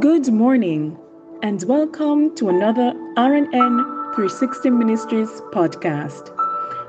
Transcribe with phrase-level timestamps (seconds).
[0.00, 0.96] Good morning
[1.42, 6.30] and welcome to another RNN 360 Ministries podcast.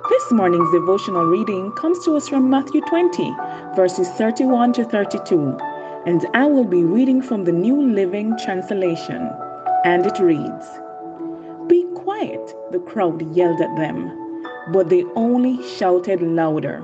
[0.09, 3.33] This morning's devotional reading comes to us from Matthew 20,
[3.75, 5.57] verses 31 to 32,
[6.05, 9.31] and I will be reading from the New Living Translation.
[9.85, 10.67] And it reads
[11.67, 16.83] Be quiet, the crowd yelled at them, but they only shouted louder.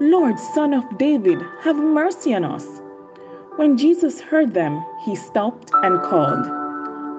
[0.00, 2.66] Lord, Son of David, have mercy on us.
[3.56, 6.44] When Jesus heard them, he stopped and called,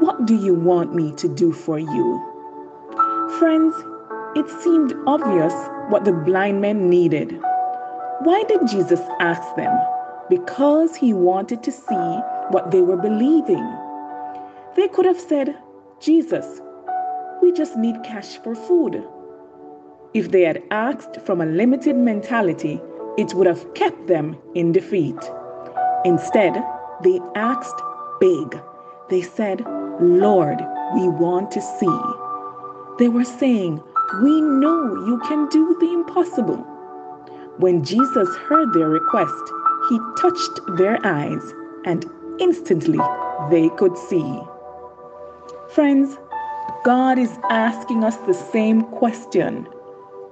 [0.02, 2.21] What do you want me to do for you?
[3.39, 3.73] Friends,
[4.35, 5.53] it seemed obvious
[5.88, 7.40] what the blind men needed.
[8.20, 9.73] Why did Jesus ask them?
[10.29, 12.05] Because he wanted to see
[12.49, 13.65] what they were believing.
[14.76, 15.57] They could have said,
[16.02, 16.59] Jesus,
[17.41, 19.07] we just need cash for food.
[20.13, 22.81] If they had asked from a limited mentality,
[23.18, 25.31] it would have kept them in defeat.
[26.05, 26.63] Instead,
[27.01, 27.81] they asked
[28.20, 28.61] big.
[29.09, 29.65] They said,
[29.99, 30.59] Lord,
[30.93, 31.99] we want to see.
[32.99, 33.81] They were saying,
[34.21, 36.57] We know you can do the impossible.
[37.57, 39.51] When Jesus heard their request,
[39.89, 41.41] he touched their eyes,
[41.85, 42.05] and
[42.40, 42.99] instantly
[43.49, 44.40] they could see.
[45.71, 46.19] Friends,
[46.84, 49.67] God is asking us the same question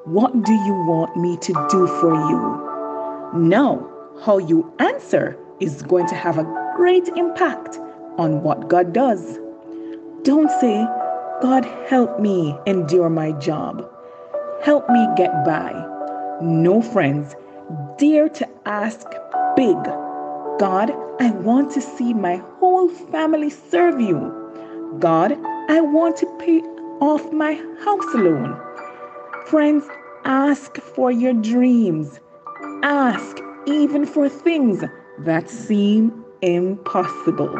[0.05, 3.39] What do you want me to do for you?
[3.41, 3.89] Now,
[4.21, 7.77] how you answer is going to have a great impact
[8.17, 9.39] on what God does.
[10.23, 10.85] Don't say,
[11.41, 13.89] God, help me endure my job.
[14.61, 15.71] Help me get by.
[16.41, 17.35] No, friends,
[17.97, 19.07] dare to ask
[19.55, 19.75] big.
[20.59, 24.97] God, I want to see my whole family serve you.
[24.99, 25.37] God,
[25.69, 26.59] I want to pay
[26.99, 28.59] off my house loan.
[29.47, 29.85] Friends,
[30.25, 32.19] ask for your dreams.
[32.83, 34.83] Ask even for things
[35.19, 37.53] that seem impossible.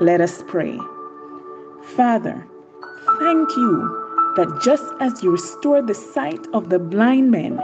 [0.00, 0.78] Let us pray.
[1.96, 2.46] Father,
[3.18, 7.60] thank you that just as you restored the sight of the blind men,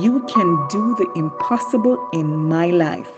[0.00, 3.10] you can do the impossible in my life.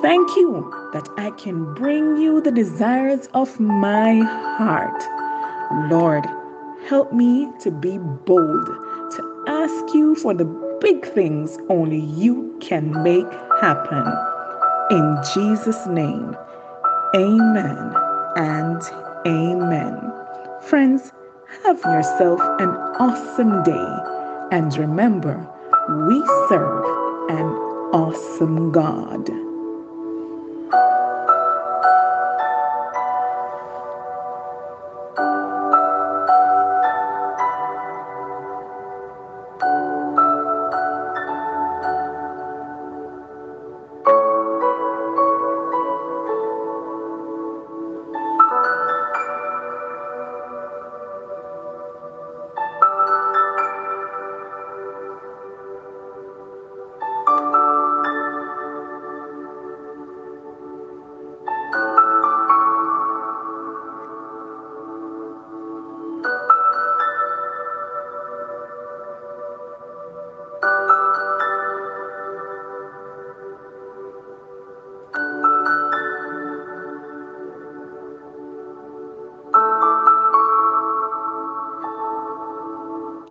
[0.00, 4.20] Thank you that I can bring you the desires of my
[4.56, 5.02] heart.
[5.90, 6.24] Lord,
[6.88, 13.02] help me to be bold, to ask you for the big things only you can
[13.02, 13.30] make
[13.60, 14.06] happen.
[14.90, 16.36] In Jesus' name,
[17.14, 17.94] amen
[18.36, 18.82] and
[19.26, 20.12] amen.
[20.62, 21.12] Friends,
[21.64, 23.96] have yourself an awesome day.
[24.52, 25.36] And remember,
[26.08, 26.18] we
[26.48, 26.84] serve
[27.30, 27.46] an
[27.92, 29.39] awesome God.